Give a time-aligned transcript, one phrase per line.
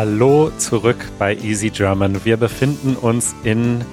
[0.00, 2.24] Hallo zurück bei Easy German.
[2.24, 3.84] Wir befinden uns in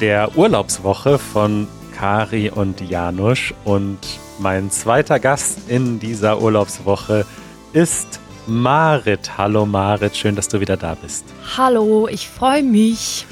[0.00, 3.98] der Urlaubswoche von Kari und Janusz und
[4.38, 7.26] mein zweiter Gast in dieser Urlaubswoche
[7.74, 9.36] ist Marit.
[9.36, 11.26] Hallo Marit, schön, dass du wieder da bist.
[11.58, 13.26] Hallo, ich freue mich.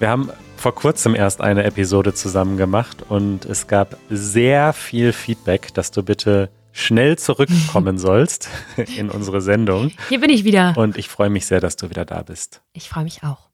[0.00, 5.72] Wir haben vor kurzem erst eine Episode zusammen gemacht und es gab sehr viel Feedback,
[5.74, 8.48] dass du bitte schnell zurückkommen sollst
[8.96, 9.92] in unsere Sendung.
[10.08, 10.74] Hier bin ich wieder.
[10.76, 12.62] Und ich freue mich sehr, dass du wieder da bist.
[12.72, 13.48] Ich freue mich auch.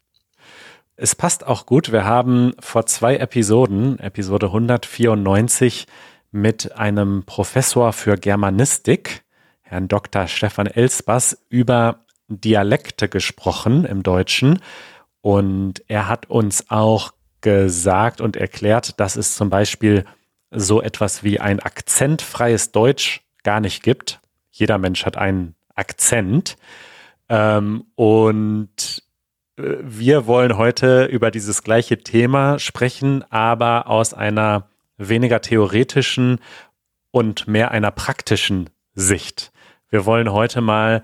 [0.96, 1.90] Es passt auch gut.
[1.90, 5.86] Wir haben vor zwei Episoden, Episode 194,
[6.30, 9.24] mit einem Professor für Germanistik,
[9.62, 10.28] Herrn Dr.
[10.28, 14.60] Stefan Elsbass, über Dialekte gesprochen im Deutschen.
[15.20, 20.04] Und er hat uns auch gesagt und erklärt, dass es zum Beispiel
[20.54, 24.20] so etwas wie ein akzentfreies Deutsch gar nicht gibt.
[24.50, 26.56] Jeder Mensch hat einen Akzent.
[27.28, 29.02] Ähm, und
[29.56, 36.38] äh, wir wollen heute über dieses gleiche Thema sprechen, aber aus einer weniger theoretischen
[37.10, 39.52] und mehr einer praktischen Sicht.
[39.88, 41.02] Wir wollen heute mal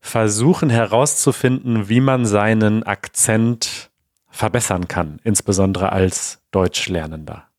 [0.00, 3.90] versuchen herauszufinden, wie man seinen Akzent
[4.28, 7.49] verbessern kann, insbesondere als Deutschlernender.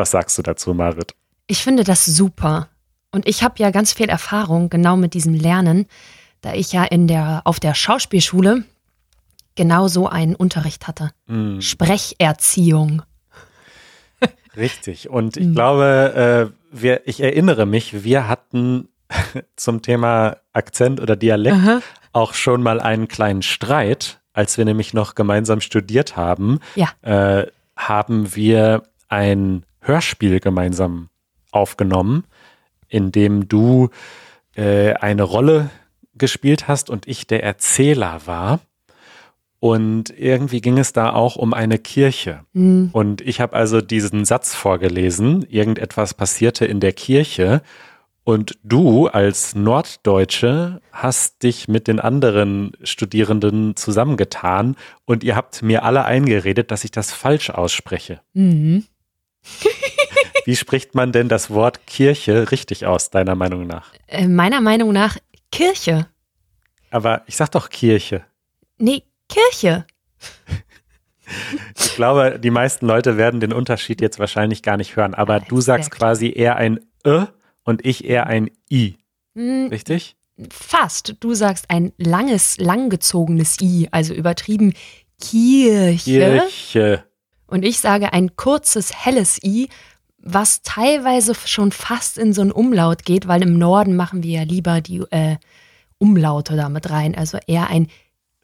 [0.00, 1.14] Was sagst du dazu, Marit?
[1.46, 2.70] Ich finde das super.
[3.10, 5.84] Und ich habe ja ganz viel Erfahrung genau mit diesem Lernen,
[6.40, 8.64] da ich ja in der, auf der Schauspielschule
[9.56, 11.10] genau so einen Unterricht hatte.
[11.26, 11.60] Mm.
[11.60, 13.02] Sprecherziehung.
[14.56, 15.10] Richtig.
[15.10, 15.54] Und ich mm.
[15.54, 18.88] glaube, äh, wir, ich erinnere mich, wir hatten
[19.56, 21.82] zum Thema Akzent oder Dialekt Aha.
[22.14, 26.58] auch schon mal einen kleinen Streit, als wir nämlich noch gemeinsam studiert haben.
[26.74, 26.88] Ja.
[27.02, 31.08] Äh, haben wir ein Hörspiel gemeinsam
[31.50, 32.24] aufgenommen,
[32.88, 33.90] in dem du
[34.54, 35.70] äh, eine Rolle
[36.14, 38.60] gespielt hast und ich der Erzähler war.
[39.58, 42.40] Und irgendwie ging es da auch um eine Kirche.
[42.54, 42.90] Mhm.
[42.92, 47.60] Und ich habe also diesen Satz vorgelesen, irgendetwas passierte in der Kirche.
[48.24, 55.84] Und du als Norddeutsche hast dich mit den anderen Studierenden zusammengetan und ihr habt mir
[55.84, 58.20] alle eingeredet, dass ich das falsch ausspreche.
[58.32, 58.84] Mhm.
[60.44, 63.92] Wie spricht man denn das Wort Kirche richtig aus, deiner Meinung nach?
[64.06, 65.16] Äh, meiner Meinung nach
[65.52, 66.06] Kirche.
[66.90, 68.24] Aber ich sag doch Kirche.
[68.78, 69.86] Nee, Kirche.
[71.78, 75.60] Ich glaube, die meisten Leute werden den Unterschied jetzt wahrscheinlich gar nicht hören, aber du
[75.60, 77.26] sagst quasi eher ein Ö
[77.62, 78.96] und ich eher ein I.
[79.34, 80.16] Hm, Richtig?
[80.50, 81.16] Fast.
[81.20, 84.74] Du sagst ein langes, langgezogenes I, also übertrieben
[85.20, 86.40] Kirche.
[86.50, 87.04] Kirche.
[87.50, 89.68] Und ich sage ein kurzes, helles I,
[90.18, 94.42] was teilweise schon fast in so ein Umlaut geht, weil im Norden machen wir ja
[94.42, 95.36] lieber die äh,
[95.98, 97.14] Umlaute da mit rein.
[97.16, 97.88] Also eher ein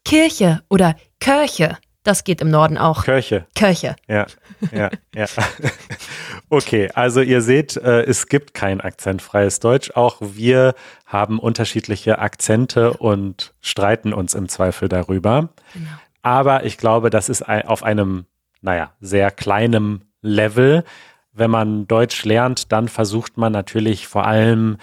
[0.03, 1.77] Kirche oder Kirche.
[2.03, 3.03] Das geht im Norden auch.
[3.03, 3.45] Kirche.
[3.53, 3.95] Kirche.
[4.07, 4.27] Ja,
[4.71, 5.25] ja, ja.
[6.49, 9.91] Okay, also ihr seht, äh, es gibt kein akzentfreies Deutsch.
[9.95, 10.75] Auch wir
[11.05, 15.49] haben unterschiedliche Akzente und streiten uns im Zweifel darüber.
[15.73, 15.89] Genau.
[16.21, 18.25] Aber ich glaube, das ist auf einem
[18.61, 20.83] naja, sehr kleinem Level.
[21.31, 24.77] Wenn man Deutsch lernt, dann versucht man natürlich vor allem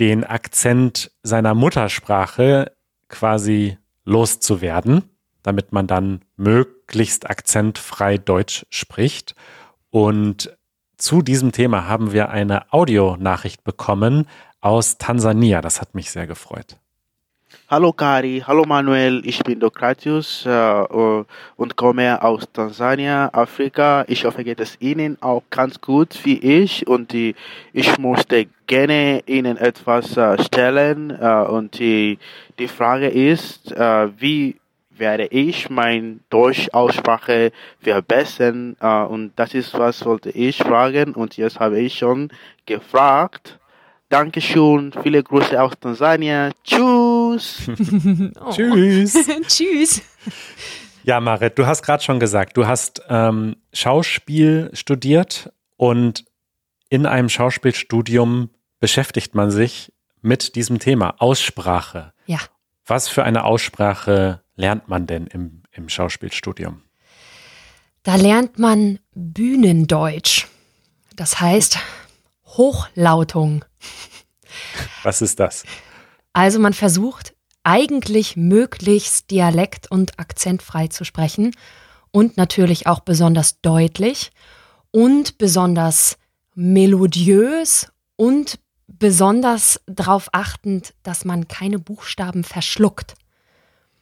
[0.00, 2.72] den Akzent seiner Muttersprache
[3.08, 5.04] quasi loszuwerden,
[5.42, 9.34] damit man dann möglichst akzentfrei Deutsch spricht.
[9.90, 10.56] Und
[10.96, 14.26] zu diesem Thema haben wir eine Audionachricht bekommen
[14.60, 15.60] aus Tansania.
[15.60, 16.76] Das hat mich sehr gefreut.
[17.70, 20.84] Hallo Kari, hallo Manuel, ich bin Dokratius äh,
[21.56, 24.06] und komme aus Tansania, Afrika.
[24.08, 27.34] Ich hoffe, geht es Ihnen auch ganz gut wie ich und die,
[27.74, 32.18] ich möchte gerne Ihnen etwas äh, stellen äh, und die,
[32.58, 34.56] die Frage ist, äh, wie
[34.96, 41.60] werde ich mein Deutsch-Aussprache verbessern äh, und das ist, was wollte ich fragen und jetzt
[41.60, 42.30] habe ich schon
[42.64, 43.57] gefragt.
[44.08, 46.50] Dankeschön, viele Grüße aus Tansania.
[46.64, 47.68] Tschüss.
[48.40, 48.50] oh.
[48.50, 49.14] Tschüss.
[49.46, 50.02] Tschüss.
[51.02, 56.24] Ja, Marit, du hast gerade schon gesagt, du hast ähm, Schauspiel studiert und
[56.88, 58.48] in einem Schauspielstudium
[58.80, 62.14] beschäftigt man sich mit diesem Thema Aussprache.
[62.26, 62.38] Ja.
[62.86, 66.82] Was für eine Aussprache lernt man denn im, im Schauspielstudium?
[68.04, 70.46] Da lernt man Bühnendeutsch.
[71.14, 71.78] Das heißt
[72.58, 73.64] Hochlautung.
[75.02, 75.64] Was ist das?
[76.34, 81.52] Also man versucht eigentlich möglichst dialekt- und akzentfrei zu sprechen
[82.10, 84.30] und natürlich auch besonders deutlich
[84.90, 86.18] und besonders
[86.54, 93.14] melodiös und besonders darauf achtend, dass man keine Buchstaben verschluckt.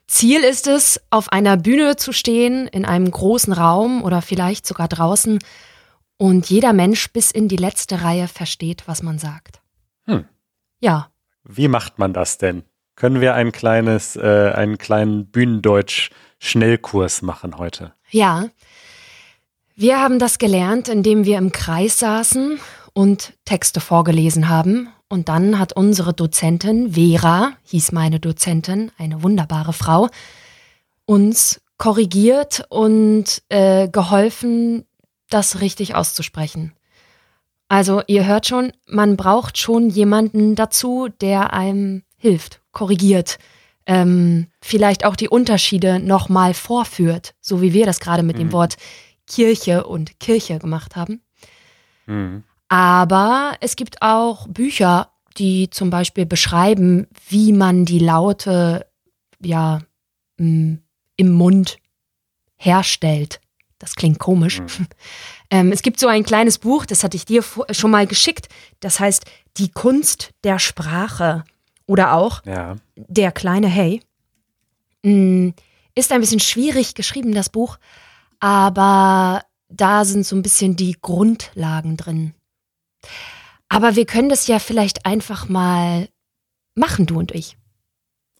[0.06, 4.88] Ziel ist es, auf einer Bühne zu stehen, in einem großen Raum oder vielleicht sogar
[4.88, 5.40] draußen
[6.18, 9.60] und jeder Mensch bis in die letzte Reihe versteht, was man sagt.
[10.06, 10.24] Hm.
[10.80, 11.10] Ja.
[11.44, 12.64] Wie macht man das denn?
[12.96, 17.92] Können wir ein kleines, äh, einen kleinen Bühnendeutsch-Schnellkurs machen heute?
[18.10, 18.48] Ja.
[19.74, 22.58] Wir haben das gelernt, indem wir im Kreis saßen
[22.94, 24.88] und Texte vorgelesen haben.
[25.10, 30.08] Und dann hat unsere Dozentin, Vera, hieß meine Dozentin, eine wunderbare Frau,
[31.04, 34.85] uns korrigiert und äh, geholfen,
[35.30, 36.72] das richtig auszusprechen.
[37.68, 43.38] Also ihr hört schon, man braucht schon jemanden dazu, der einem hilft, korrigiert,
[43.86, 48.40] ähm, vielleicht auch die Unterschiede nochmal vorführt, so wie wir das gerade mit mhm.
[48.40, 48.76] dem Wort
[49.26, 51.20] Kirche und Kirche gemacht haben.
[52.06, 52.44] Mhm.
[52.68, 58.86] Aber es gibt auch Bücher, die zum Beispiel beschreiben, wie man die Laute
[59.40, 59.80] ja
[60.38, 60.80] im
[61.18, 61.78] Mund
[62.56, 63.40] herstellt.
[63.78, 64.60] Das klingt komisch.
[64.60, 64.86] Mhm.
[65.48, 68.48] Ähm, es gibt so ein kleines Buch, das hatte ich dir schon mal geschickt.
[68.80, 69.26] Das heißt
[69.58, 71.44] Die Kunst der Sprache
[71.86, 72.74] oder auch ja.
[72.96, 74.02] Der kleine Hey.
[75.04, 75.50] Mm,
[75.94, 77.78] ist ein bisschen schwierig geschrieben, das Buch,
[78.40, 82.34] aber da sind so ein bisschen die Grundlagen drin.
[83.68, 86.08] Aber wir können das ja vielleicht einfach mal
[86.74, 87.56] machen, du und ich.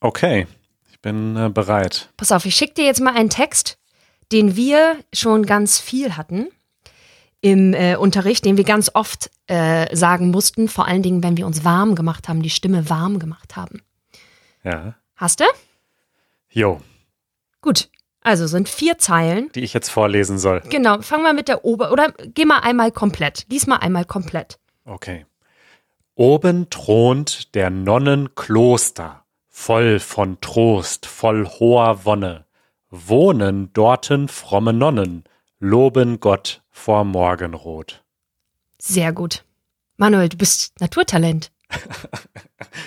[0.01, 0.47] Okay,
[0.91, 2.11] ich bin äh, bereit.
[2.17, 3.79] Pass auf, ich schicke dir jetzt mal einen Text,
[4.33, 6.49] den wir schon ganz viel hatten
[7.41, 11.47] im äh, Unterricht, den wir ganz oft äh, sagen mussten, vor allen Dingen, wenn wir
[11.47, 13.83] uns warm gemacht haben, die Stimme warm gemacht haben.
[14.65, 14.95] Ja.
[15.15, 15.45] Hast du?
[16.51, 16.81] Jo.
[17.61, 17.89] Gut.
[18.21, 19.53] Also sind vier Zeilen.
[19.55, 20.61] Die ich jetzt vorlesen soll.
[20.69, 23.47] Genau, fang mal mit der Ober- oder geh mal einmal komplett.
[23.49, 24.59] Lies mal einmal komplett.
[24.85, 25.27] Okay.
[26.17, 32.46] Oben thront der Nonnenkloster, voll von Trost, voll hoher Wonne.
[32.91, 35.25] Wohnen dorten fromme Nonnen,
[35.59, 38.05] loben Gott vor Morgenrot.
[38.79, 39.45] Sehr gut.
[39.97, 41.51] Manuel, du bist Naturtalent.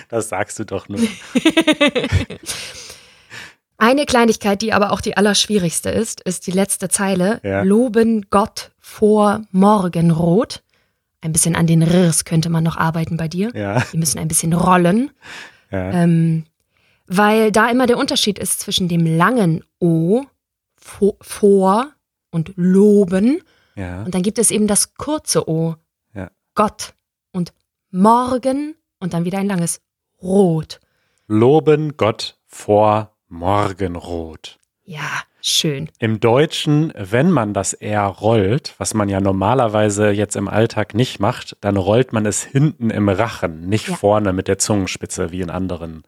[0.10, 1.00] das sagst du doch nur.
[3.78, 7.40] Eine Kleinigkeit, die aber auch die allerschwierigste ist, ist die letzte Zeile.
[7.44, 7.64] Ja.
[7.64, 10.64] Loben Gott vor Morgenrot.
[11.22, 13.52] Ein bisschen an den Rirs könnte man noch arbeiten bei dir.
[13.54, 13.84] Ja.
[13.94, 15.12] Die müssen ein bisschen rollen.
[15.72, 15.92] Ja.
[15.92, 16.46] Ähm,
[17.10, 20.24] weil da immer der Unterschied ist zwischen dem langen O
[21.22, 21.88] vor
[22.32, 23.42] und loben.
[23.76, 24.04] Ja.
[24.04, 25.76] Und dann gibt es eben das kurze O.
[26.14, 26.30] Ja.
[26.56, 26.94] Gott.
[27.32, 27.54] Und
[27.92, 29.82] morgen und dann wieder ein langes
[30.22, 30.80] Rot.
[31.28, 34.58] Loben Gott vor Morgenrot.
[34.84, 35.90] Ja, schön.
[36.00, 41.20] Im Deutschen, wenn man das R rollt, was man ja normalerweise jetzt im Alltag nicht
[41.20, 43.96] macht, dann rollt man es hinten im Rachen, nicht Ja.
[43.96, 46.04] vorne mit der Zungenspitze wie in anderen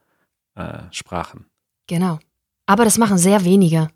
[0.90, 1.46] äh, Sprachen.
[1.88, 2.20] Genau.
[2.66, 3.90] Aber das machen sehr wenige.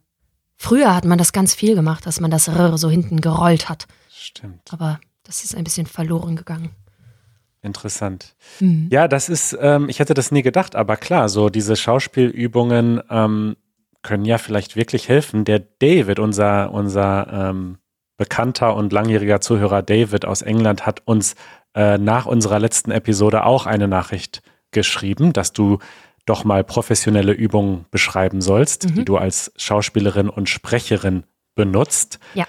[0.58, 3.88] Früher hat man das ganz viel gemacht, dass man das R so hinten gerollt hat.
[4.10, 4.72] Stimmt.
[4.72, 6.72] Aber das ist ein bisschen verloren gegangen.
[7.62, 8.36] Interessant.
[8.60, 8.90] Mhm.
[8.92, 13.56] Ja, das ist, ähm, ich hätte das nie gedacht, aber klar, so diese Schauspielübungen ähm,
[14.04, 15.46] können ja vielleicht wirklich helfen.
[15.46, 17.78] Der David, unser, unser ähm,
[18.18, 21.36] bekannter und langjähriger Zuhörer David aus England, hat uns
[21.74, 25.80] äh, nach unserer letzten Episode auch eine Nachricht geschrieben, dass du
[26.26, 28.96] doch mal professionelle Übungen beschreiben sollst, Mhm.
[28.96, 31.24] die du als Schauspielerin und Sprecherin
[31.56, 32.20] benutzt.
[32.34, 32.46] Ja.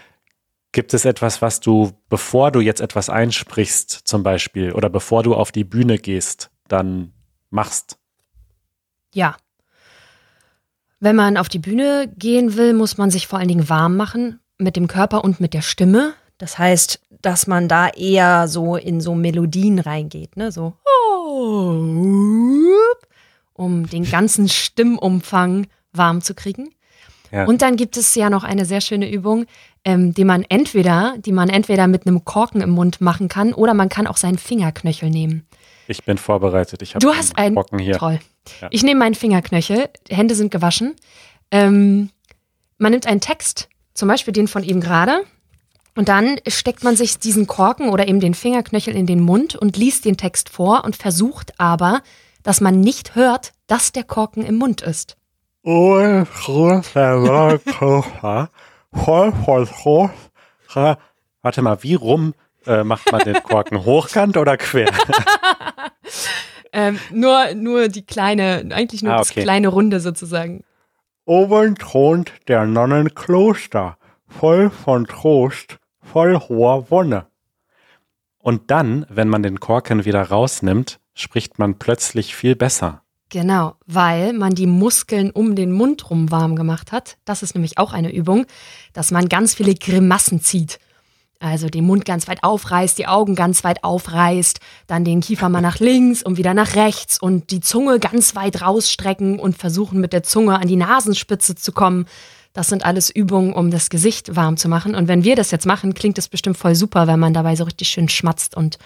[0.72, 5.34] Gibt es etwas, was du, bevor du jetzt etwas einsprichst, zum Beispiel, oder bevor du
[5.34, 7.12] auf die Bühne gehst, dann
[7.50, 7.98] machst?
[9.14, 9.36] Ja.
[11.00, 14.40] Wenn man auf die Bühne gehen will, muss man sich vor allen Dingen warm machen
[14.58, 16.14] mit dem Körper und mit der Stimme.
[16.38, 20.50] Das heißt, dass man da eher so in so Melodien reingeht, ne?
[20.52, 20.74] So
[23.56, 26.70] um den ganzen Stimmumfang warm zu kriegen.
[27.32, 27.44] Ja.
[27.44, 29.46] Und dann gibt es ja noch eine sehr schöne Übung,
[29.84, 33.74] ähm, die man entweder, die man entweder mit einem Korken im Mund machen kann oder
[33.74, 35.46] man kann auch seinen Fingerknöchel nehmen.
[35.88, 36.82] Ich bin vorbereitet.
[36.82, 37.96] Ich habe Du hast einen Brocken hier.
[37.98, 38.20] Toll.
[38.60, 38.68] Ja.
[38.70, 40.94] Ich nehme meinen Fingerknöchel, Hände sind gewaschen.
[41.50, 42.10] Ähm,
[42.78, 45.22] man nimmt einen Text, zum Beispiel den von eben gerade,
[45.96, 49.78] und dann steckt man sich diesen Korken oder eben den Fingerknöchel in den Mund und
[49.78, 52.02] liest den Text vor und versucht aber,
[52.46, 55.16] dass man nicht hört, dass der Korken im Mund ist.
[61.42, 62.34] Warte mal, wie rum
[62.66, 63.84] äh, macht man den Korken?
[63.84, 64.90] Hochkant oder quer?
[66.72, 69.44] Ähm, nur, nur die kleine, eigentlich nur Ah, das okay.
[69.44, 70.62] kleine Runde sozusagen.
[71.24, 73.96] Oben thront der Nonnenkloster,
[74.28, 77.28] voll von Trost, voll hoher Wonne.
[78.38, 83.02] Und dann, wenn man den Korken wieder rausnimmt, spricht man plötzlich viel besser.
[83.28, 87.16] Genau, weil man die Muskeln um den Mund rum warm gemacht hat.
[87.24, 88.46] Das ist nämlich auch eine Übung,
[88.92, 90.78] dass man ganz viele Grimassen zieht.
[91.40, 95.60] Also den Mund ganz weit aufreißt, die Augen ganz weit aufreißt, dann den Kiefer mal
[95.60, 100.12] nach links und wieder nach rechts und die Zunge ganz weit rausstrecken und versuchen mit
[100.12, 102.06] der Zunge an die Nasenspitze zu kommen.
[102.52, 104.94] Das sind alles Übungen, um das Gesicht warm zu machen.
[104.94, 107.64] Und wenn wir das jetzt machen, klingt das bestimmt voll super, wenn man dabei so
[107.64, 108.78] richtig schön schmatzt und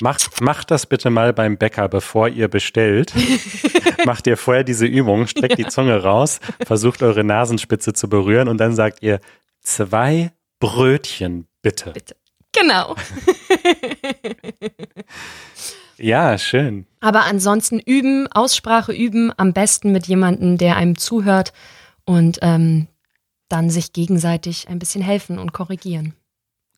[0.00, 3.12] Macht, macht das bitte mal beim Bäcker, bevor ihr bestellt.
[4.04, 5.64] macht ihr vorher diese Übung, streckt ja.
[5.64, 9.20] die Zunge raus, versucht eure Nasenspitze zu berühren und dann sagt ihr
[9.60, 11.92] zwei Brötchen, bitte.
[11.92, 12.16] Bitte.
[12.52, 12.94] Genau.
[15.98, 16.86] ja, schön.
[17.00, 21.52] Aber ansonsten üben, Aussprache üben, am besten mit jemandem, der einem zuhört
[22.04, 22.86] und ähm,
[23.48, 26.14] dann sich gegenseitig ein bisschen helfen und korrigieren.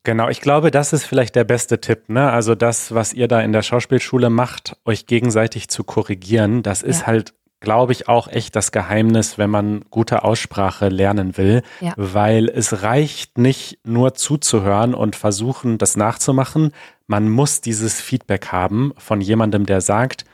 [0.09, 2.09] Genau, ich glaube, das ist vielleicht der beste Tipp.
[2.09, 2.31] Ne?
[2.31, 7.03] Also das, was ihr da in der Schauspielschule macht, euch gegenseitig zu korrigieren, das ist
[7.03, 7.09] ja.
[7.09, 11.93] halt, glaube ich, auch echt das Geheimnis, wenn man gute Aussprache lernen will, ja.
[11.99, 16.73] weil es reicht nicht nur zuzuhören und versuchen, das nachzumachen.
[17.07, 20.25] Man muss dieses Feedback haben von jemandem, der sagt,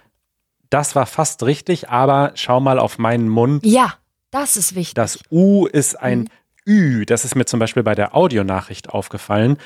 [0.71, 3.67] das war fast richtig, aber schau mal auf meinen Mund.
[3.67, 3.95] Ja,
[4.31, 4.95] das ist wichtig.
[4.95, 6.29] Das U ist ein mhm.
[6.67, 9.59] Ü, das ist mir zum Beispiel bei der Audionachricht aufgefallen,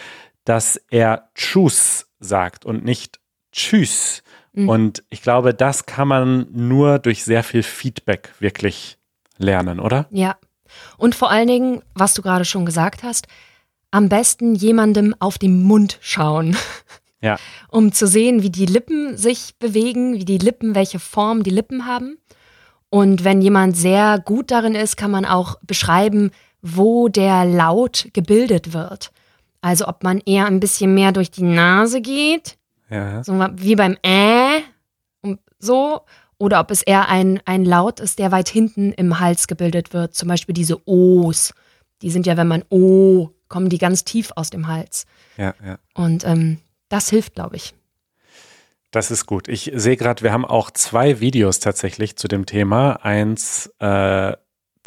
[0.44, 3.20] dass er Tschüss sagt und nicht
[3.52, 4.22] Tschüss.
[4.52, 4.68] Mhm.
[4.68, 8.98] Und ich glaube, das kann man nur durch sehr viel Feedback wirklich
[9.36, 10.06] lernen, oder?
[10.10, 10.36] Ja.
[10.96, 13.26] Und vor allen Dingen, was du gerade schon gesagt hast,
[13.90, 16.56] am besten jemandem auf den Mund schauen.
[17.20, 17.36] Ja.
[17.68, 21.84] Um zu sehen, wie die Lippen sich bewegen, wie die Lippen, welche Form die Lippen
[21.84, 22.16] haben.
[22.90, 26.30] Und wenn jemand sehr gut darin ist, kann man auch beschreiben,
[26.62, 29.10] wo der Laut gebildet wird.
[29.60, 32.56] Also ob man eher ein bisschen mehr durch die Nase geht,
[32.90, 33.22] ja.
[33.24, 34.60] so wie beim Äh
[35.20, 36.02] und so,
[36.38, 40.14] oder ob es eher ein, ein Laut ist, der weit hinten im Hals gebildet wird.
[40.14, 41.52] Zum Beispiel diese O's.
[42.00, 45.06] Die sind ja, wenn man O, kommen die ganz tief aus dem Hals.
[45.36, 45.78] Ja, ja.
[45.94, 47.74] Und ähm, das hilft, glaube ich.
[48.90, 49.48] Das ist gut.
[49.48, 53.04] Ich sehe gerade, wir haben auch zwei Videos tatsächlich zu dem Thema.
[53.04, 54.34] Eins äh,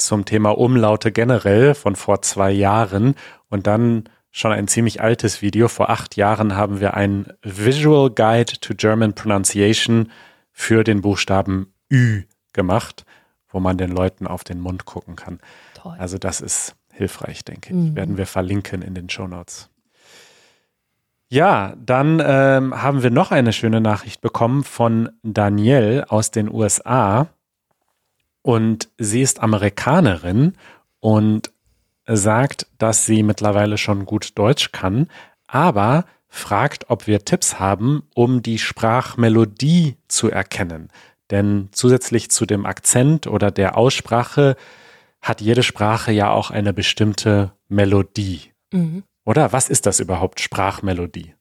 [0.06, 3.16] zum Thema Umlaute generell von vor zwei Jahren
[3.50, 5.68] und dann schon ein ziemlich altes Video.
[5.68, 10.12] Vor acht Jahren haben wir ein Visual Guide to German Pronunciation
[10.52, 13.06] für den Buchstaben Ü gemacht,
[13.50, 15.40] wo man den Leuten auf den Mund gucken kann.
[15.76, 15.96] Toll.
[15.98, 17.76] Also das ist hilfreich, denke ich.
[17.76, 17.96] Mhm.
[17.96, 19.70] Werden wir verlinken in den Show Notes.
[21.28, 27.30] Ja, dann ähm, haben wir noch eine schöne Nachricht bekommen von Danielle aus den USA.
[28.42, 30.54] Und sie ist Amerikanerin
[31.00, 31.52] und
[32.08, 35.08] sagt, dass sie mittlerweile schon gut Deutsch kann,
[35.48, 40.90] aber fragt, ob wir Tipps haben, um die Sprachmelodie zu erkennen.
[41.30, 44.56] Denn zusätzlich zu dem Akzent oder der Aussprache
[45.22, 48.52] hat jede Sprache ja auch eine bestimmte Melodie.
[48.72, 49.04] Mhm.
[49.26, 51.36] Oder was ist das überhaupt, Sprachmelodie?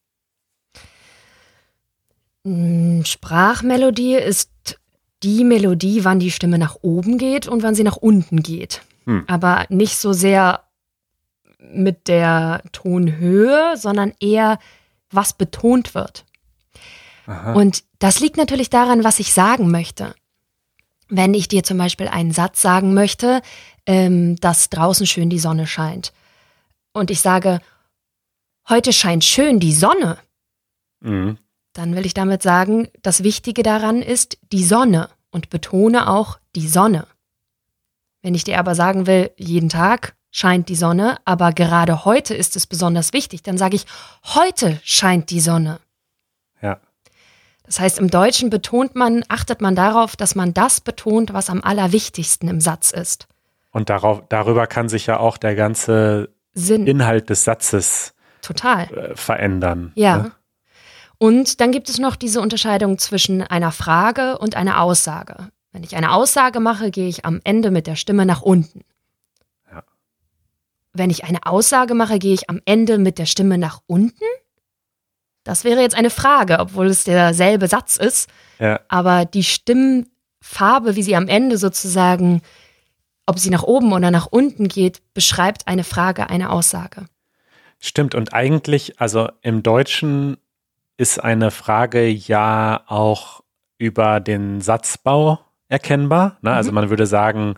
[2.43, 4.79] Mm, Sprachmelodie ist
[5.23, 8.81] die Melodie, wann die Stimme nach oben geht und wann sie nach unten geht.
[9.05, 9.23] Hm.
[9.27, 10.63] Aber nicht so sehr
[11.59, 14.59] mit der Tonhöhe, sondern eher,
[15.11, 16.25] was betont wird.
[17.27, 17.53] Aha.
[17.53, 20.15] Und das liegt natürlich daran, was ich sagen möchte.
[21.07, 23.41] Wenn ich dir zum Beispiel einen Satz sagen möchte,
[23.85, 26.13] ähm, dass draußen schön die Sonne scheint.
[26.93, 27.59] Und ich sage,
[28.69, 30.17] heute scheint schön die Sonne.
[31.01, 31.37] Mhm
[31.73, 36.67] dann will ich damit sagen, das Wichtige daran ist die Sonne und betone auch die
[36.67, 37.07] Sonne.
[38.21, 42.55] Wenn ich dir aber sagen will, jeden Tag scheint die Sonne, aber gerade heute ist
[42.55, 43.85] es besonders wichtig, dann sage ich,
[44.23, 45.79] heute scheint die Sonne.
[46.61, 46.79] Ja.
[47.63, 51.61] Das heißt, im Deutschen betont man, achtet man darauf, dass man das betont, was am
[51.63, 53.27] allerwichtigsten im Satz ist.
[53.71, 56.85] Und darauf, darüber kann sich ja auch der ganze Sinn.
[56.85, 59.93] Inhalt des Satzes total äh, verändern.
[59.95, 60.17] Ja.
[60.17, 60.31] Ne?
[61.21, 65.49] Und dann gibt es noch diese Unterscheidung zwischen einer Frage und einer Aussage.
[65.71, 68.81] Wenn ich eine Aussage mache, gehe ich am Ende mit der Stimme nach unten.
[69.71, 69.83] Ja.
[70.93, 74.25] Wenn ich eine Aussage mache, gehe ich am Ende mit der Stimme nach unten?
[75.43, 78.27] Das wäre jetzt eine Frage, obwohl es derselbe Satz ist.
[78.57, 78.79] Ja.
[78.87, 82.41] Aber die Stimmfarbe, wie sie am Ende sozusagen,
[83.27, 87.05] ob sie nach oben oder nach unten geht, beschreibt eine Frage, eine Aussage.
[87.77, 88.15] Stimmt.
[88.15, 90.37] Und eigentlich, also im Deutschen
[91.01, 93.41] ist eine Frage ja auch
[93.79, 96.37] über den Satzbau erkennbar.
[96.41, 96.51] Ne?
[96.51, 96.57] Also mhm.
[96.57, 97.55] Also man würde sagen,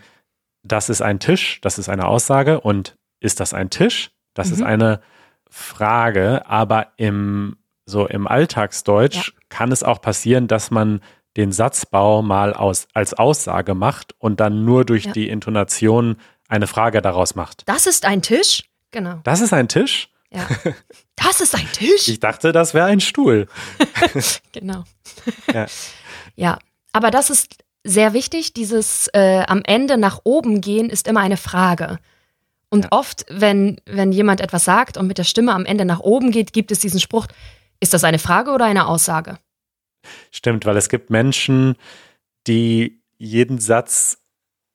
[0.64, 4.12] das ist ein Tisch, das ist eine Aussage und ist das ein Tisch?
[4.34, 4.54] Das mhm.
[4.54, 5.02] ist eine
[5.50, 9.34] Frage, aber im so im Alltagsdeutsch ja.
[9.50, 11.02] kann es auch passieren, dass man
[11.36, 15.12] den Satzbau mal aus, als Aussage macht und dann nur durch Ja.
[15.12, 16.16] die Intonation
[16.48, 17.64] eine Frage daraus macht.
[17.66, 18.64] Das ist ein Tisch?
[18.92, 19.20] Genau.
[19.26, 20.13] Das ist ein Tisch?
[20.34, 20.48] Ja.
[21.16, 22.08] Das ist ein Tisch?
[22.08, 23.48] Ich dachte, das wäre ein Stuhl.
[24.52, 24.84] Genau.
[25.54, 25.66] Ja.
[26.36, 26.60] ja,
[26.92, 28.54] aber das ist sehr wichtig.
[28.54, 32.00] Dieses äh, am Ende nach oben gehen ist immer eine Frage.
[32.70, 32.92] Und Ja.
[32.92, 36.54] oft, wenn, wenn jemand etwas sagt und mit der Stimme am Ende nach oben geht,
[36.54, 37.28] gibt es diesen Spruch,
[37.80, 39.38] ist das eine Frage oder eine Aussage?
[40.32, 41.76] Stimmt, weil es gibt Menschen,
[42.48, 44.18] die jeden Satz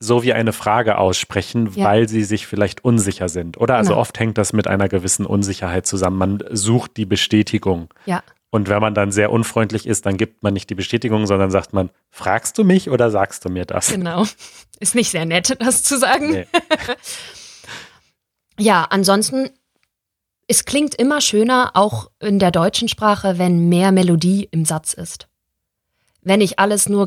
[0.01, 1.87] so wie eine Frage aussprechen, Ja.
[1.87, 3.59] weil sie sich vielleicht unsicher sind.
[3.59, 4.01] Oder also Genau.
[4.01, 6.17] oft hängt das mit einer gewissen Unsicherheit zusammen.
[6.19, 7.89] Man sucht die Bestätigung.
[8.07, 8.23] Ja.
[8.51, 11.73] Und wenn man dann sehr unfreundlich ist, dann gibt man nicht die Bestätigung, sondern sagt
[11.75, 13.89] man, fragst du mich oder sagst du mir das?
[13.91, 14.25] Genau.
[14.81, 16.31] Ist nicht sehr nett, das zu sagen.
[16.31, 16.47] Nee.
[18.61, 19.51] Ja, ansonsten,
[20.49, 25.29] es klingt immer schöner, auch in der deutschen Sprache, wenn mehr Melodie im Satz ist.
[26.23, 27.07] Wenn ich alles nur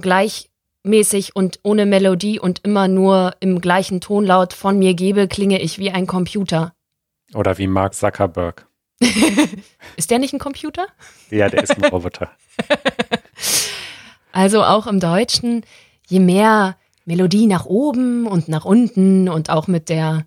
[0.83, 5.79] gleichmäßig und ohne Melodie und immer nur im gleichen Tonlaut von mir gebe, klinge ich
[5.79, 6.73] wie ein Computer.
[7.33, 8.67] Oder wie Mark Zuckerberg.
[9.97, 10.85] Ist der nicht ein Computer?
[11.29, 12.31] Ja, der ist ein Roboter.
[14.33, 15.65] Also auch im Deutschen,
[16.07, 20.25] je mehr Melodie nach oben und nach unten und auch mit der,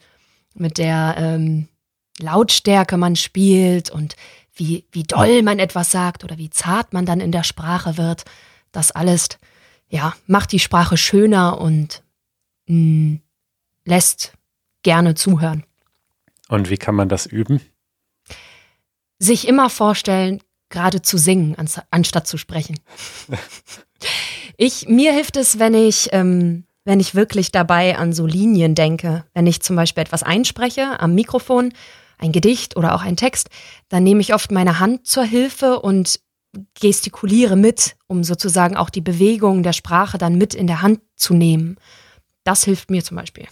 [0.53, 1.69] mit der ähm,
[2.21, 4.15] Lautstärke man spielt und
[4.55, 8.25] wie, wie doll man etwas sagt oder wie zart man dann in der Sprache wird,
[8.73, 9.31] das alles,
[9.89, 12.03] ja, macht die Sprache schöner und
[12.67, 13.19] mh,
[13.85, 14.33] lässt
[14.83, 15.65] gerne zuhören.
[16.49, 17.61] Und wie kann man das üben?
[19.19, 22.79] sich immer vorstellen, gerade zu singen, ans- anstatt zu sprechen.
[24.57, 29.25] ich, mir hilft es, wenn ich, ähm, wenn ich wirklich dabei an so Linien denke.
[29.33, 31.73] Wenn ich zum Beispiel etwas einspreche am Mikrofon,
[32.19, 33.49] ein Gedicht oder auch ein Text,
[33.89, 36.21] dann nehme ich oft meine Hand zur Hilfe und
[36.81, 41.35] gestikuliere mit, um sozusagen auch die Bewegung der Sprache dann mit in der Hand zu
[41.35, 41.77] nehmen.
[42.45, 43.47] Das hilft mir zum Beispiel.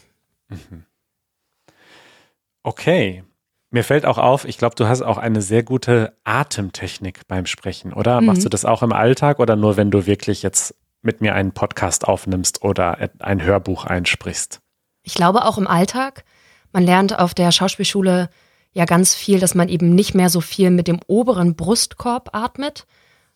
[2.62, 3.24] Okay.
[3.70, 7.92] Mir fällt auch auf, ich glaube, du hast auch eine sehr gute Atemtechnik beim Sprechen,
[7.92, 8.20] oder?
[8.20, 8.26] Mhm.
[8.26, 11.52] Machst du das auch im Alltag oder nur, wenn du wirklich jetzt mit mir einen
[11.52, 14.60] Podcast aufnimmst oder ein Hörbuch einsprichst?
[15.02, 16.24] Ich glaube auch im Alltag.
[16.72, 18.28] Man lernt auf der Schauspielschule
[18.72, 22.86] ja ganz viel, dass man eben nicht mehr so viel mit dem oberen Brustkorb atmet,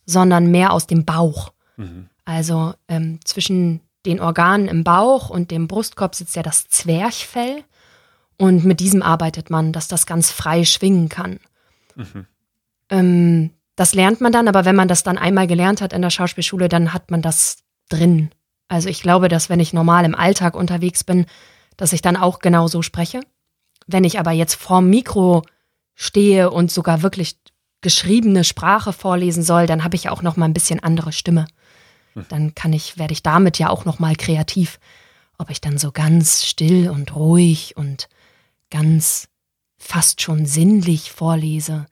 [0.06, 1.52] sondern mehr aus dem Bauch.
[1.76, 2.08] Mhm.
[2.24, 7.64] Also ähm, zwischen den Organen im Bauch und dem Brustkorb sitzt ja das Zwerchfell.
[8.38, 11.40] Und mit diesem arbeitet man, dass das ganz frei schwingen kann.
[11.94, 12.26] Mhm.
[12.90, 16.10] Ähm, das lernt man dann, aber wenn man das dann einmal gelernt hat in der
[16.10, 18.30] Schauspielschule, dann hat man das drin.
[18.68, 21.26] Also ich glaube, dass wenn ich normal im Alltag unterwegs bin,
[21.76, 23.20] dass ich dann auch genau so spreche.
[23.86, 25.42] Wenn ich aber jetzt vorm Mikro
[25.94, 27.38] stehe und sogar wirklich
[27.80, 31.46] geschriebene Sprache vorlesen soll, dann habe ich ja auch noch mal ein bisschen andere Stimme.
[32.28, 34.78] Dann kann ich, werde ich damit ja auch noch mal kreativ.
[35.38, 38.08] Ob ich dann so ganz still und ruhig und
[38.70, 39.28] ganz
[39.76, 41.86] fast schon sinnlich vorlese.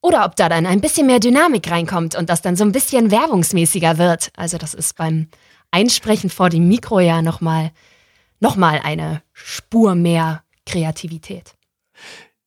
[0.00, 3.10] Oder ob da dann ein bisschen mehr Dynamik reinkommt und das dann so ein bisschen
[3.10, 4.30] werbungsmäßiger wird.
[4.36, 5.28] Also das ist beim
[5.70, 7.72] Einsprechen vor dem Mikro ja nochmal
[8.38, 11.54] noch mal eine Spur mehr Kreativität.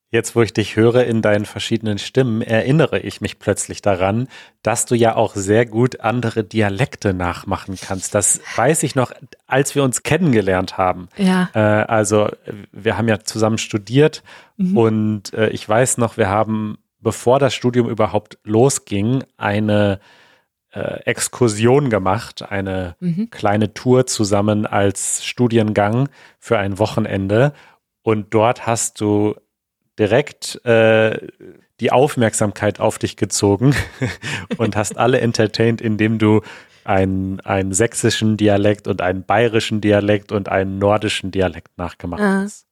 [0.09, 4.29] Jetzt, wo ich dich höre in deinen verschiedenen Stimmen, erinnere ich mich plötzlich daran,
[4.63, 8.15] dass du ja auch sehr gut andere Dialekte nachmachen kannst.
[8.15, 9.11] Das weiß ich noch,
[9.47, 11.09] als wir uns kennengelernt haben.
[11.17, 11.49] Ja.
[11.53, 12.29] Äh, also
[12.71, 14.23] wir haben ja zusammen studiert
[14.57, 19.99] und äh, ich weiß noch, wir haben, bevor das Studium überhaupt losging, eine
[20.71, 23.29] äh, Exkursion gemacht, eine Mhm.
[23.29, 26.07] kleine Tour zusammen als Studiengang
[26.39, 27.51] für ein Wochenende.
[28.07, 29.35] Und dort hast du
[29.99, 31.27] direkt äh,
[31.81, 33.75] die Aufmerksamkeit auf dich gezogen
[34.57, 36.39] und hast alle entertained, indem du
[36.85, 42.43] einen, einen sächsischen Dialekt und einen bayerischen Dialekt und einen nordischen Dialekt nachgemacht Ah.
[42.43, 42.65] hast.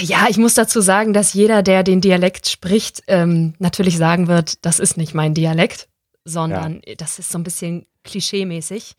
[0.00, 4.66] Ja, ich muss dazu sagen, dass jeder, der den Dialekt spricht, ähm, natürlich sagen wird,
[4.66, 5.88] das ist nicht mein Dialekt,
[6.24, 8.96] sondern das ist so ein bisschen klischeemäßig.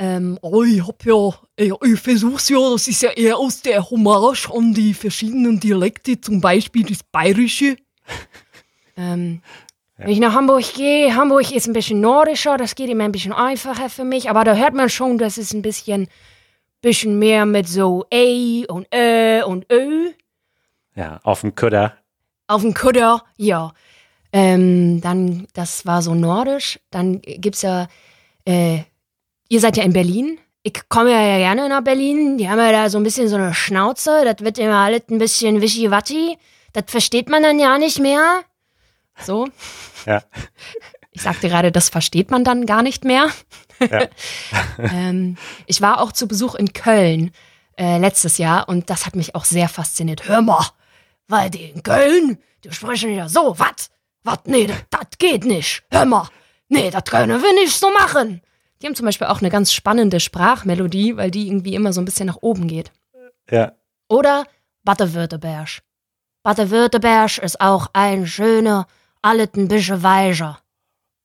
[0.00, 0.06] Ja.
[0.16, 3.90] Ähm, oh, ich hab ja, ich, ich versuch's ja, das ist ja eher aus der
[3.90, 7.76] Hommage an die verschiedenen Dialekte, zum Beispiel das Bayerische.
[8.96, 9.42] ähm,
[9.96, 13.32] Wenn ich nach Hamburg gehe, Hamburg ist ein bisschen nordischer, das geht immer ein bisschen
[13.34, 16.08] einfacher für mich, aber da hört man schon, dass es ein bisschen,
[16.80, 20.12] bisschen mehr mit so E und Ö und Ö
[20.94, 21.98] Ja, auf dem Köder.
[22.46, 23.72] auf dem Kutter, ja.
[24.32, 26.78] Ähm, dann, das war so nordisch.
[26.90, 27.88] Dann gibt's ja,
[28.46, 28.78] äh,
[29.50, 30.38] ihr seid ja in Berlin.
[30.62, 32.38] Ich komme ja gerne nach Berlin.
[32.38, 34.22] Die haben ja da so ein bisschen so eine Schnauze.
[34.24, 36.38] Das wird immer alles ein bisschen wischiwaschi.
[36.72, 38.42] Das versteht man dann ja nicht mehr.
[39.20, 39.48] So.
[40.06, 40.22] Ja.
[41.10, 43.28] Ich sagte gerade, das versteht man dann gar nicht mehr.
[43.80, 44.08] Ja.
[44.78, 45.36] ähm,
[45.66, 47.32] ich war auch zu Besuch in Köln
[47.76, 50.28] äh, letztes Jahr und das hat mich auch sehr fasziniert.
[50.28, 50.64] Hör mal,
[51.26, 53.90] weil die in Köln, die sprechen ja so, was?
[54.22, 54.40] Was?
[54.44, 55.82] Nee, das geht nicht.
[55.90, 56.28] Hör mal.
[56.68, 58.42] Nee, das können wir nicht so machen.
[58.80, 62.04] Die haben zum Beispiel auch eine ganz spannende Sprachmelodie, weil die irgendwie immer so ein
[62.04, 62.92] bisschen nach oben geht.
[63.50, 63.72] Ja.
[64.08, 64.44] Oder
[64.84, 65.82] Baden-Württemberg.
[66.42, 68.86] Baden-Württemberg ist auch ein schöner,
[69.22, 70.60] alten bisschen weicher.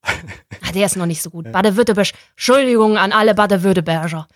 [0.62, 1.52] Ah, der ist noch nicht so gut.
[1.52, 4.26] Baden-Württemberg, Entschuldigung an alle Baden-Württemberger.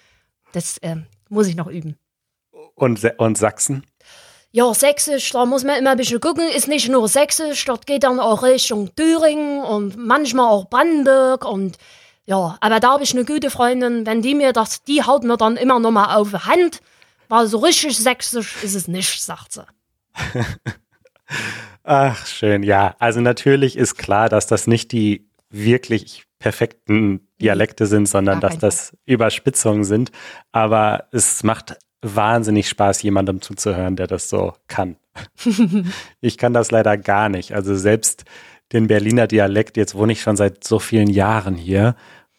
[0.52, 1.96] Das ähm, muss ich noch üben.
[2.74, 3.84] Und, und Sachsen?
[4.52, 6.48] Ja, Sächsisch, da muss man immer ein bisschen gucken.
[6.48, 11.78] Ist nicht nur Sächsisch, das geht dann auch Richtung Thüringen und manchmal auch Brandenburg und
[12.26, 15.36] ja, aber da habe ich eine gute Freundin, wenn die mir das, die haut mir
[15.36, 16.80] dann immer noch mal auf die Hand,
[17.28, 19.64] weil so richtig Sächsisch ist es nicht, sagt sie.
[21.84, 22.62] Ach, schön.
[22.62, 28.58] Ja, also natürlich ist klar, dass das nicht die wirklich perfekten Dialekte sind, sondern dass
[28.58, 30.10] das Überspitzungen sind.
[30.52, 34.96] Aber es macht wahnsinnig Spaß, jemandem zuzuhören, der das so kann.
[36.20, 37.52] ich kann das leider gar nicht.
[37.52, 38.24] Also selbst
[38.72, 41.96] den Berliner Dialekt, jetzt wohne ich schon seit so vielen Jahren hier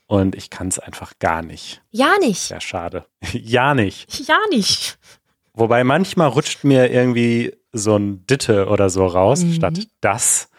[0.07, 1.81] und ich kann es einfach gar nicht.
[1.91, 2.41] Ja nicht.
[2.41, 3.05] Sehr schade.
[3.33, 4.27] ja nicht.
[4.27, 4.97] Ja nicht.
[5.53, 9.53] Wobei manchmal rutscht mir irgendwie so ein Ditte oder so raus, Mhm.
[9.53, 10.49] statt das.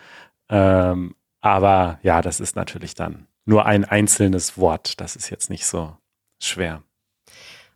[0.49, 5.01] Ähm, aber ja, das ist natürlich dann nur ein einzelnes Wort.
[5.01, 5.97] Das ist jetzt nicht so
[6.41, 6.83] schwer.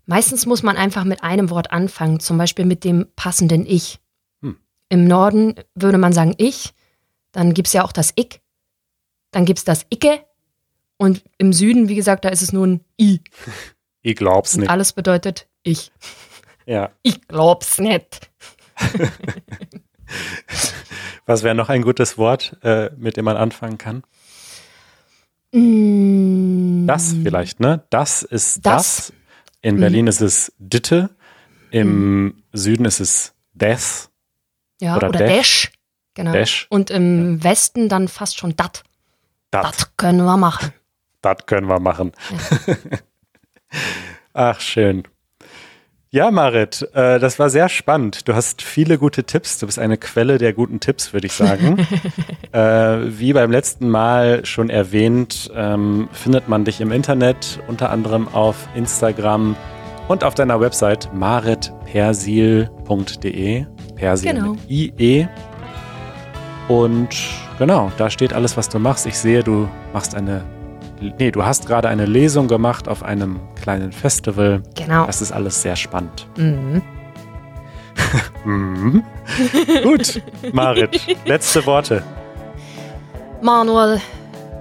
[0.04, 3.98] Meistens muss man einfach mit einem Wort anfangen, zum Beispiel mit dem passenden Ich.
[4.42, 4.56] Hm.
[4.88, 6.74] Im Norden würde man sagen Ich,
[7.36, 8.40] dann gibt es ja auch das Ich,
[9.30, 10.24] dann gibt es das Icke
[10.96, 13.20] und im Süden, wie gesagt, da ist es nur ein I.
[14.02, 14.70] Ich glaub's Und nicht.
[14.70, 15.92] alles bedeutet Ich.
[16.68, 16.90] Ja.
[17.02, 18.28] Ich glaub's nicht.
[21.26, 24.02] Was wäre noch ein gutes Wort, äh, mit dem man anfangen kann?
[25.52, 27.84] Mm, Das vielleicht, ne?
[27.90, 28.96] Das ist das.
[29.08, 29.12] Das.
[29.62, 31.10] In Berlin ist es Ditte.
[31.70, 34.10] Im Süden ist es Des.
[34.80, 35.70] Ja, oder oder, Dash.
[36.16, 36.32] Genau.
[36.32, 36.66] Dash.
[36.70, 38.82] Und im Westen dann fast schon Dat.
[39.52, 39.64] Dat.
[39.64, 40.72] Das können wir machen.
[41.22, 42.10] Das können wir machen.
[44.32, 45.04] Ach, schön.
[46.10, 48.26] Ja, Marit, äh, das war sehr spannend.
[48.28, 49.58] Du hast viele gute Tipps.
[49.58, 51.78] Du bist eine Quelle der guten Tipps, würde ich sagen.
[52.52, 52.58] äh,
[53.18, 58.68] wie beim letzten Mal schon erwähnt, ähm, findet man dich im Internet, unter anderem auf
[58.74, 59.56] Instagram
[60.08, 63.66] und auf deiner Website maritpersil.de.
[63.96, 64.52] Persil Genau.
[64.52, 65.26] mit IE.
[66.68, 67.08] Und
[67.58, 69.06] genau, da steht alles, was du machst.
[69.06, 70.44] Ich sehe, du machst eine
[71.18, 74.62] Nee, du hast gerade eine Lesung gemacht auf einem kleinen Festival.
[74.74, 75.06] Genau.
[75.06, 76.26] Das ist alles sehr spannend.
[76.36, 76.82] Mhm.
[78.44, 79.02] Mhm.
[79.82, 82.02] Gut, Marit, letzte Worte.
[83.40, 84.00] Manuel,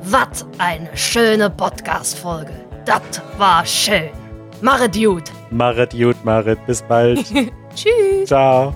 [0.03, 2.53] was eine schöne Podcast-Folge.
[2.85, 3.01] Das
[3.37, 4.09] war schön.
[4.61, 5.23] Mache gut.
[5.51, 7.25] Marit, gut, Marit, bis bald.
[7.75, 8.27] Tschüss.
[8.27, 8.73] Ciao.